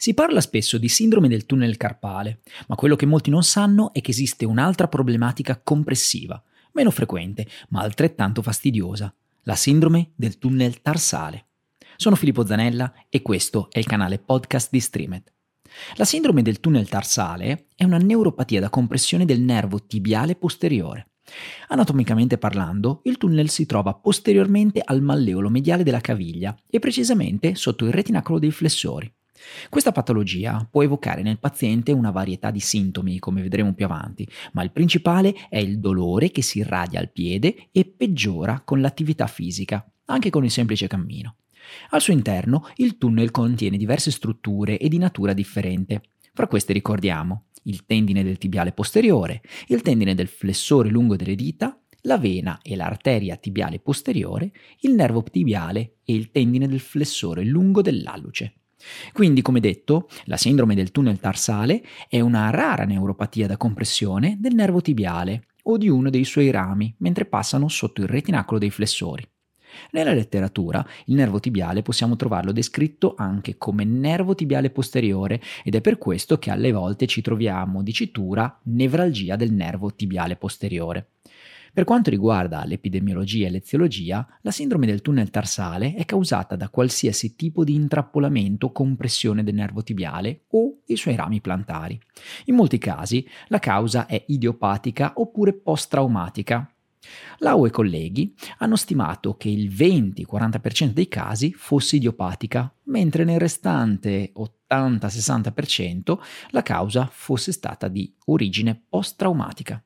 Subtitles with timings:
[0.00, 4.00] Si parla spesso di sindrome del tunnel carpale, ma quello che molti non sanno è
[4.00, 6.40] che esiste un'altra problematica compressiva,
[6.74, 11.46] meno frequente, ma altrettanto fastidiosa, la sindrome del tunnel tarsale.
[11.96, 15.32] Sono Filippo Zanella e questo è il canale podcast di Streamed.
[15.96, 21.08] La sindrome del tunnel tarsale è una neuropatia da compressione del nervo tibiale posteriore.
[21.70, 27.84] Anatomicamente parlando, il tunnel si trova posteriormente al malleolo mediale della caviglia e precisamente sotto
[27.84, 29.12] il retinacolo dei flessori.
[29.68, 34.62] Questa patologia può evocare nel paziente una varietà di sintomi, come vedremo più avanti, ma
[34.62, 39.84] il principale è il dolore che si irradia al piede e peggiora con l'attività fisica,
[40.06, 41.36] anche con il semplice cammino.
[41.90, 46.02] Al suo interno il tunnel contiene diverse strutture e di natura differente.
[46.32, 51.78] Fra queste ricordiamo il tendine del tibiale posteriore, il tendine del flessore lungo delle dita,
[52.02, 57.82] la vena e l'arteria tibiale posteriore, il nervo tibiale e il tendine del flessore lungo
[57.82, 58.54] dell'alluce.
[59.12, 64.54] Quindi, come detto, la sindrome del tunnel tarsale è una rara neuropatia da compressione del
[64.54, 69.26] nervo tibiale o di uno dei suoi rami mentre passano sotto il retinacolo dei flessori.
[69.90, 75.80] Nella letteratura il nervo tibiale possiamo trovarlo descritto anche come nervo tibiale posteriore ed è
[75.80, 81.08] per questo che alle volte ci troviamo dicitura nevralgia del nervo tibiale posteriore.
[81.72, 87.36] Per quanto riguarda l'epidemiologia e l'eziologia, la sindrome del tunnel tarsale è causata da qualsiasi
[87.36, 92.00] tipo di intrappolamento o compressione del nervo tibiale o dei suoi rami plantari.
[92.46, 96.72] In molti casi la causa è idiopatica oppure post-traumatica.
[97.38, 104.32] Lau e colleghi hanno stimato che il 20-40% dei casi fosse idiopatica, mentre nel restante
[104.70, 106.18] 80-60%
[106.50, 109.82] la causa fosse stata di origine post-traumatica.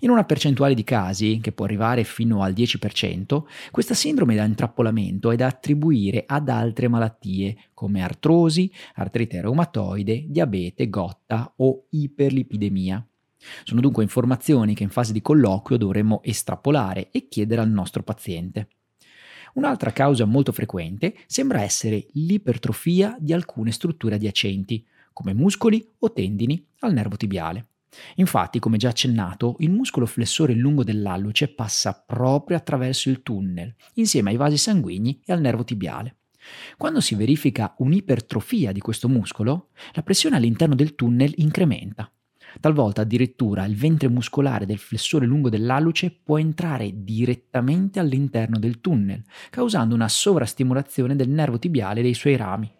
[0.00, 5.30] In una percentuale di casi, che può arrivare fino al 10%, questa sindrome da intrappolamento
[5.30, 13.06] è da attribuire ad altre malattie come artrosi, artrite reumatoide, diabete, gotta o iperlipidemia.
[13.64, 18.68] Sono dunque informazioni che in fase di colloquio dovremmo estrapolare e chiedere al nostro paziente.
[19.54, 26.64] Un'altra causa molto frequente sembra essere l'ipertrofia di alcune strutture adiacenti, come muscoli o tendini
[26.80, 27.66] al nervo tibiale.
[28.16, 34.30] Infatti, come già accennato, il muscolo flessore lungo dell'alluce passa proprio attraverso il tunnel, insieme
[34.30, 36.16] ai vasi sanguigni e al nervo tibiale.
[36.76, 42.10] Quando si verifica un'ipertrofia di questo muscolo, la pressione all'interno del tunnel incrementa.
[42.60, 49.22] Talvolta addirittura il ventre muscolare del flessore lungo dell'alluce può entrare direttamente all'interno del tunnel,
[49.48, 52.70] causando una sovrastimolazione del nervo tibiale e dei suoi rami.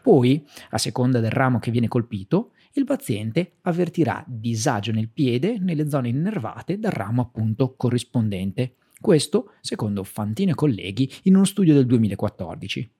[0.00, 5.88] Poi, a seconda del ramo che viene colpito, il paziente avvertirà disagio nel piede nelle
[5.88, 8.76] zone innervate dal ramo appunto corrispondente.
[9.00, 12.92] Questo secondo Fantino e colleghi in uno studio del 2014.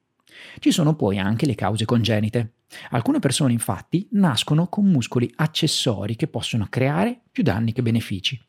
[0.58, 2.54] Ci sono poi anche le cause congenite.
[2.90, 8.40] Alcune persone infatti nascono con muscoli accessori che possono creare più danni che benefici.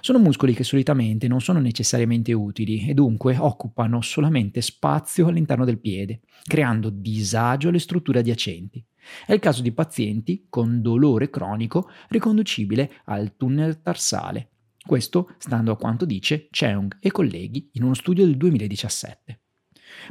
[0.00, 5.78] Sono muscoli che solitamente non sono necessariamente utili e dunque occupano solamente spazio all'interno del
[5.78, 8.84] piede, creando disagio alle strutture adiacenti.
[9.26, 14.50] È il caso di pazienti con dolore cronico riconducibile al tunnel tarsale.
[14.84, 19.40] Questo stando a quanto dice Cheung e colleghi in uno studio del 2017.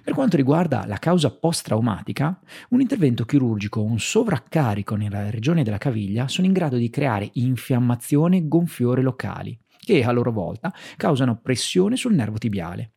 [0.03, 5.77] Per quanto riguarda la causa post-traumatica, un intervento chirurgico o un sovraccarico nella regione della
[5.77, 11.39] caviglia sono in grado di creare infiammazione e gonfiore locali, che a loro volta causano
[11.41, 12.91] pressione sul nervo tibiale.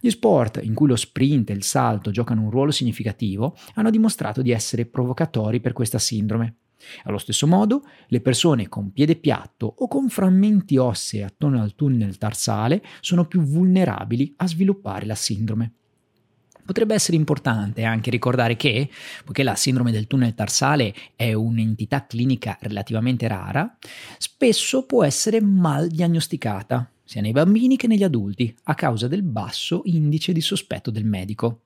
[0.00, 4.42] Gli sport in cui lo sprint e il salto giocano un ruolo significativo hanno dimostrato
[4.42, 6.56] di essere provocatori per questa sindrome.
[7.04, 12.18] Allo stesso modo, le persone con piede piatto o con frammenti ossei attorno al tunnel
[12.18, 15.72] tarsale sono più vulnerabili a sviluppare la sindrome.
[16.66, 18.90] Potrebbe essere importante anche ricordare che,
[19.24, 23.78] poiché la sindrome del tunnel tarsale è un'entità clinica relativamente rara,
[24.18, 29.82] spesso può essere mal diagnosticata, sia nei bambini che negli adulti, a causa del basso
[29.84, 31.60] indice di sospetto del medico.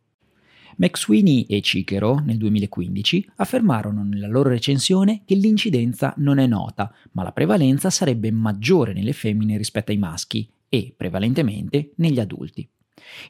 [0.76, 7.22] McSweeney e Cicero nel 2015 affermarono nella loro recensione che l'incidenza non è nota, ma
[7.22, 12.68] la prevalenza sarebbe maggiore nelle femmine rispetto ai maschi e, prevalentemente, negli adulti.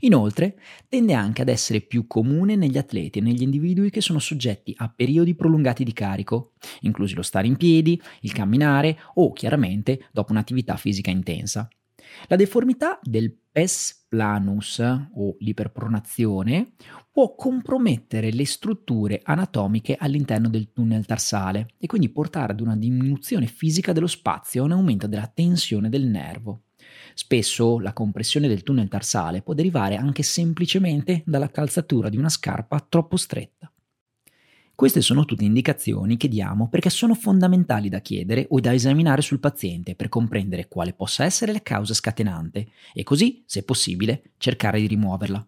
[0.01, 0.59] Inoltre,
[0.89, 4.89] tende anche ad essere più comune negli atleti e negli individui che sono soggetti a
[4.89, 10.77] periodi prolungati di carico, inclusi lo stare in piedi, il camminare o, chiaramente, dopo un'attività
[10.77, 11.69] fisica intensa.
[12.27, 16.73] La deformità del pes planus o l'iperpronazione
[17.11, 23.47] può compromettere le strutture anatomiche all'interno del tunnel tarsale e quindi portare ad una diminuzione
[23.47, 26.63] fisica dello spazio e un aumento della tensione del nervo.
[27.15, 32.85] Spesso la compressione del tunnel tarsale può derivare anche semplicemente dalla calzatura di una scarpa
[32.89, 33.71] troppo stretta.
[34.81, 39.39] Queste sono tutte indicazioni che diamo perché sono fondamentali da chiedere o da esaminare sul
[39.39, 44.87] paziente per comprendere quale possa essere la causa scatenante e così, se possibile, cercare di
[44.87, 45.47] rimuoverla.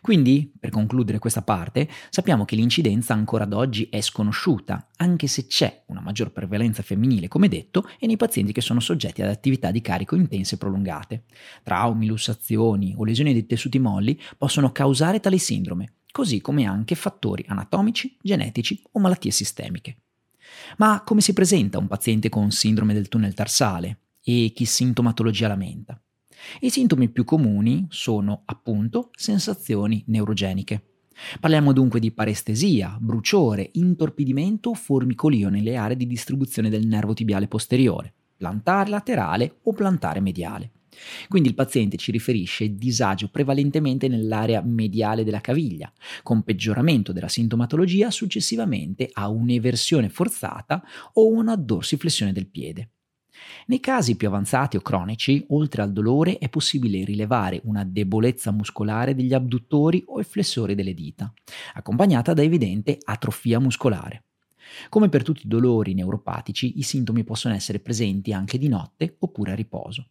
[0.00, 5.46] Quindi, per concludere questa parte, sappiamo che l'incidenza ancora ad oggi è sconosciuta, anche se
[5.46, 9.70] c'è una maggior prevalenza femminile, come detto, e nei pazienti che sono soggetti ad attività
[9.70, 11.24] di carico intense e prolungate.
[11.62, 17.44] Traumi, lussazioni o lesioni dei tessuti molli possono causare tale sindrome, così come anche fattori
[17.48, 19.96] anatomici, genetici o malattie sistemiche.
[20.78, 26.00] Ma come si presenta un paziente con sindrome del tunnel tarsale e che sintomatologia lamenta?
[26.60, 30.82] I sintomi più comuni sono appunto sensazioni neurogeniche.
[31.40, 37.48] Parliamo dunque di parestesia, bruciore, intorpidimento o formicolio nelle aree di distribuzione del nervo tibiale
[37.48, 40.72] posteriore, plantare laterale o plantare mediale.
[41.28, 45.92] Quindi il paziente ci riferisce disagio prevalentemente nell'area mediale della caviglia,
[46.22, 50.82] con peggioramento della sintomatologia successivamente a un'eversione forzata
[51.14, 52.90] o una dorsiflessione del piede.
[53.66, 59.14] Nei casi più avanzati o cronici, oltre al dolore, è possibile rilevare una debolezza muscolare
[59.14, 61.32] degli abduttori o i flessori delle dita,
[61.74, 64.24] accompagnata da evidente atrofia muscolare.
[64.88, 69.52] Come per tutti i dolori neuropatici, i sintomi possono essere presenti anche di notte oppure
[69.52, 70.08] a riposo.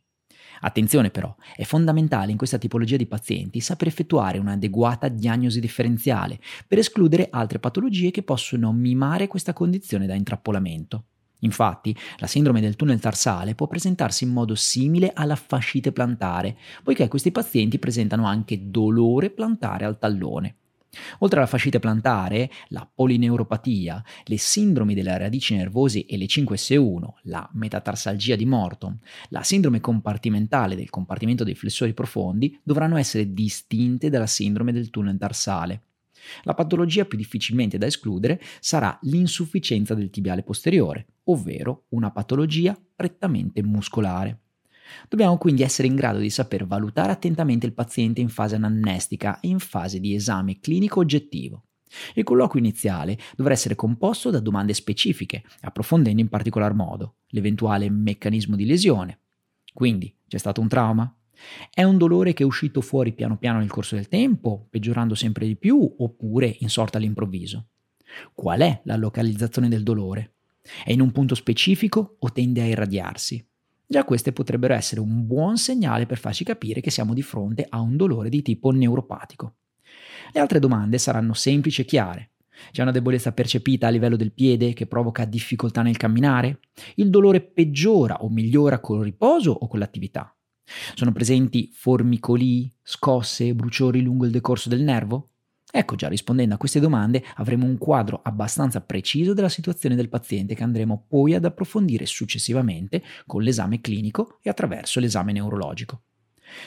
[0.62, 6.78] Attenzione però, è fondamentale in questa tipologia di pazienti saper effettuare un'adeguata diagnosi differenziale per
[6.78, 11.06] escludere altre patologie che possono mimare questa condizione da intrappolamento.
[11.40, 17.08] Infatti, la sindrome del tunnel tarsale può presentarsi in modo simile alla fascite plantare, poiché
[17.08, 20.56] questi pazienti presentano anche dolore plantare al tallone.
[21.20, 27.48] Oltre alla fascite plantare, la polineuropatia, le sindromi delle radici nervose e le 5S1, la
[27.54, 28.98] metatarsalgia di Morton,
[29.30, 35.18] la sindrome compartimentale del compartimento dei flessori profondi dovranno essere distinte dalla sindrome del tunnel
[35.18, 35.82] tarsale.
[36.44, 43.62] La patologia più difficilmente da escludere sarà l'insufficienza del tibiale posteriore, ovvero una patologia prettamente
[43.64, 44.42] muscolare.
[45.08, 49.48] Dobbiamo quindi essere in grado di saper valutare attentamente il paziente in fase anamnestica e
[49.48, 51.66] in fase di esame clinico oggettivo.
[52.14, 58.56] Il colloquio iniziale dovrà essere composto da domande specifiche, approfondendo in particolar modo l'eventuale meccanismo
[58.56, 59.20] di lesione.
[59.74, 61.16] Quindi, c'è stato un trauma?
[61.70, 65.48] È un dolore che è uscito fuori piano piano nel corso del tempo, peggiorando sempre
[65.48, 67.68] di più, oppure insorta all'improvviso?
[68.34, 70.35] Qual è la localizzazione del dolore?
[70.84, 73.46] È in un punto specifico o tende a irradiarsi?
[73.88, 77.80] Già queste potrebbero essere un buon segnale per farci capire che siamo di fronte a
[77.80, 79.58] un dolore di tipo neuropatico.
[80.34, 82.32] Le altre domande saranno semplici e chiare.
[82.72, 86.62] C'è una debolezza percepita a livello del piede che provoca difficoltà nel camminare?
[86.96, 90.36] Il dolore peggiora o migliora col riposo o con l'attività?
[90.96, 95.30] Sono presenti formicoli, scosse, bruciori lungo il decorso del nervo?
[95.78, 100.56] Ecco già, rispondendo a queste domande avremo un quadro abbastanza preciso della situazione del paziente
[100.56, 106.04] che andremo poi ad approfondire successivamente con l'esame clinico e attraverso l'esame neurologico.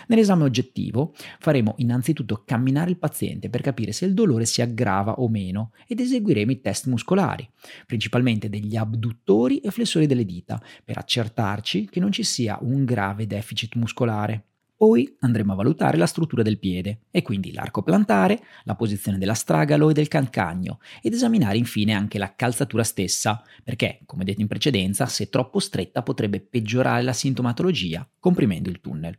[0.09, 5.29] Nell'esame oggettivo faremo innanzitutto camminare il paziente per capire se il dolore si aggrava o
[5.31, 7.49] meno ed eseguiremo i test muscolari,
[7.87, 13.27] principalmente degli abduttori e flessori delle dita, per accertarci che non ci sia un grave
[13.27, 14.49] deficit muscolare.
[14.79, 19.91] Poi andremo a valutare la struttura del piede e quindi l'arco plantare, la posizione dell'astragalo
[19.91, 25.07] e del calcagno ed esaminare infine anche la calzatura stessa, perché, come detto in precedenza,
[25.07, 29.19] se troppo stretta potrebbe peggiorare la sintomatologia, comprimendo il tunnel.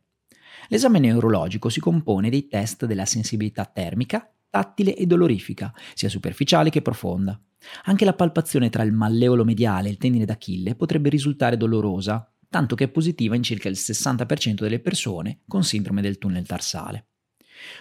[0.69, 6.81] L'esame neurologico si compone dei test della sensibilità termica, tattile e dolorifica, sia superficiale che
[6.81, 7.37] profonda.
[7.83, 12.75] Anche la palpazione tra il malleolo mediale e il tendine d'Achille potrebbe risultare dolorosa, tanto
[12.75, 17.05] che è positiva in circa il 60% delle persone con sindrome del tunnel tarsale.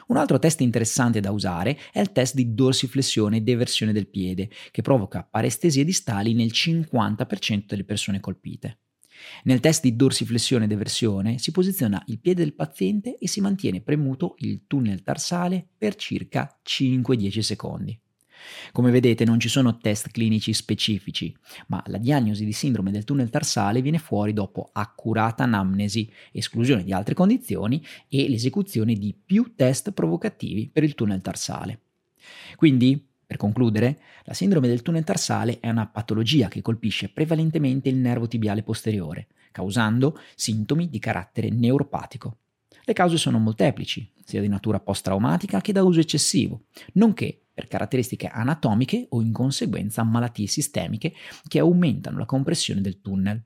[0.09, 4.51] Un altro test interessante da usare è il test di dorsiflessione e deversione del piede,
[4.71, 8.81] che provoca parestesie distali nel 50% delle persone colpite.
[9.45, 13.81] Nel test di dorsiflessione e deversione si posiziona il piede del paziente e si mantiene
[13.81, 18.01] premuto il tunnel tarsale per circa 5-10 secondi.
[18.73, 21.35] Come vedete non ci sono test clinici specifici,
[21.68, 26.92] ma la diagnosi di sindrome del tunnel tarsale viene fuori dopo accurata anamnesi, esclusione di
[26.92, 31.80] altre condizioni e l'esecuzione di più test provocativi per il tunnel tarsale.
[32.57, 37.97] Quindi, per concludere, la sindrome del tunnel tarsale è una patologia che colpisce prevalentemente il
[37.97, 42.38] nervo tibiale posteriore, causando sintomi di carattere neuropatico.
[42.85, 46.62] Le cause sono molteplici, sia di natura post-traumatica che da uso eccessivo,
[46.95, 51.12] nonché per caratteristiche anatomiche o in conseguenza malattie sistemiche
[51.49, 53.43] che aumentano la compressione del tunnel.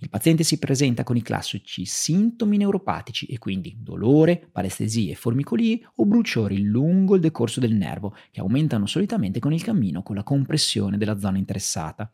[0.00, 6.04] Il paziente si presenta con i classici sintomi neuropatici e quindi dolore, palestesie, formicolii o
[6.04, 10.98] bruciori lungo il decorso del nervo che aumentano solitamente con il cammino con la compressione
[10.98, 12.12] della zona interessata.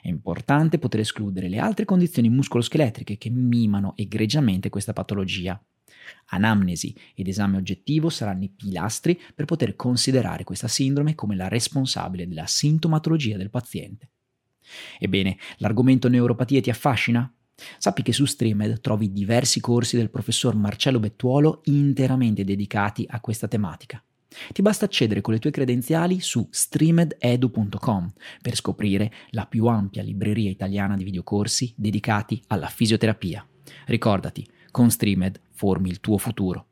[0.00, 5.60] È importante poter escludere le altre condizioni muscoloscheletriche che mimano egregiamente questa patologia.
[6.26, 12.26] Anamnesi ed esame oggettivo saranno i pilastri per poter considerare questa sindrome come la responsabile
[12.26, 14.10] della sintomatologia del paziente.
[14.98, 17.32] Ebbene, l'argomento neuropatie ti affascina?
[17.78, 23.48] Sappi che su Streamed trovi diversi corsi del professor Marcello Bettuolo interamente dedicati a questa
[23.48, 24.02] tematica.
[24.52, 30.50] Ti basta accedere con le tue credenziali su streamededu.com per scoprire la più ampia libreria
[30.50, 33.46] italiana di videocorsi dedicati alla fisioterapia.
[33.86, 36.66] Ricordati, con Streamed formi il tuo futuro.